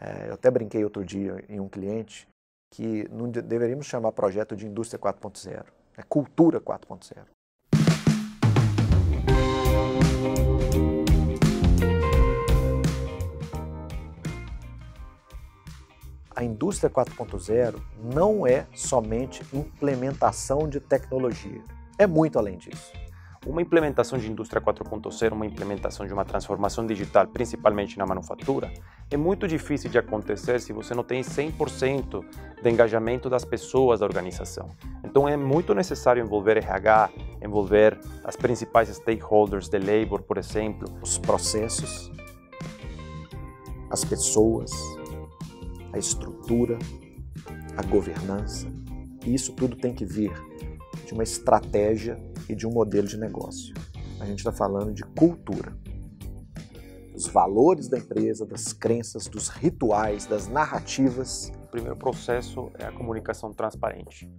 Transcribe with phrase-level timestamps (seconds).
[0.00, 2.28] É, eu até brinquei outro dia em um cliente
[2.70, 5.64] que não deveríamos chamar projeto de indústria 4.0,
[5.96, 7.24] é cultura 4.0.
[16.38, 17.82] a indústria 4.0
[18.14, 21.60] não é somente implementação de tecnologia,
[21.98, 22.92] é muito além disso.
[23.44, 28.72] Uma implementação de indústria 4.0, uma implementação de uma transformação digital, principalmente na manufatura,
[29.10, 32.24] é muito difícil de acontecer se você não tem 100%
[32.62, 34.70] de engajamento das pessoas da organização.
[35.02, 37.10] Então é muito necessário envolver RH,
[37.42, 42.10] envolver as principais stakeholders de labor, por exemplo, os processos,
[43.90, 44.70] as pessoas,
[45.92, 46.78] a estrutura,
[47.76, 48.66] a governança.
[49.24, 50.32] E isso tudo tem que vir
[51.06, 53.74] de uma estratégia e de um modelo de negócio.
[54.20, 55.74] A gente está falando de cultura.
[57.18, 61.50] Dos valores da empresa, das crenças, dos rituais, das narrativas.
[61.64, 64.30] O primeiro processo é a comunicação transparente.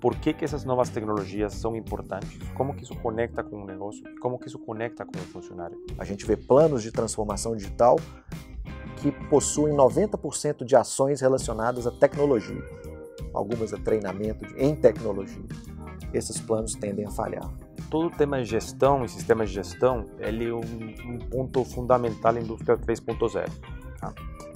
[0.00, 2.38] Por que, que essas novas tecnologias são importantes?
[2.54, 4.02] Como que isso conecta com o negócio?
[4.18, 5.76] Como que isso conecta com o funcionário?
[5.98, 7.96] A gente vê planos de transformação digital
[9.02, 12.64] que possuem 90% de ações relacionadas à tecnologia,
[13.34, 15.44] algumas a treinamento em tecnologia.
[16.14, 17.67] Esses planos tendem a falhar.
[17.90, 22.32] Todo o tema de gestão e sistemas de gestão ele é um, um ponto fundamental
[22.32, 23.48] na indústria 3.0.
[24.00, 24.12] Tá?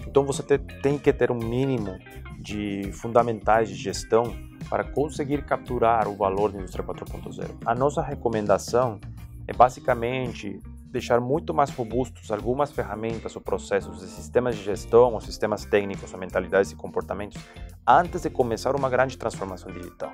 [0.06, 1.98] Então você te, tem que ter um mínimo
[2.39, 4.36] de fundamentais de gestão
[4.69, 7.50] para conseguir capturar o valor da indústria 4.0.
[7.64, 9.00] A nossa recomendação
[9.46, 10.61] é basicamente
[10.92, 16.12] deixar muito mais robustos algumas ferramentas ou processos de sistemas de gestão ou sistemas técnicos
[16.12, 17.42] ou mentalidades e comportamentos
[17.86, 20.12] antes de começar uma grande transformação digital.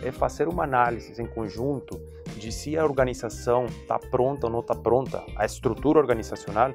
[0.00, 2.00] É fazer uma análise em conjunto
[2.42, 6.74] de se a organização está pronta ou não está pronta, a estrutura organizacional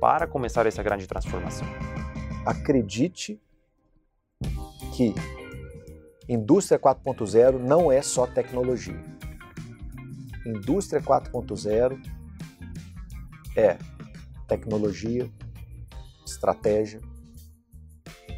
[0.00, 1.66] para começar essa grande transformação.
[2.46, 3.40] Acredite
[4.96, 5.12] que
[6.28, 9.02] indústria 4.0 não é só tecnologia.
[10.46, 12.00] Indústria 4.0
[13.56, 13.76] é
[14.46, 15.28] tecnologia,
[16.24, 17.00] estratégia,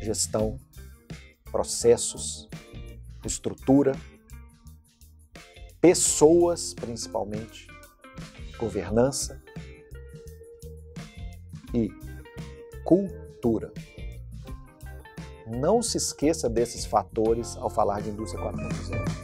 [0.01, 0.59] gestão,
[1.51, 2.49] processos,
[3.27, 3.93] estrutura,
[5.83, 7.67] pessoas principalmente,
[8.57, 9.43] governança
[11.75, 11.91] e
[12.85, 13.73] cultura.
[15.45, 19.22] Não se esqueça desses fatores ao falar de indústria 4.0.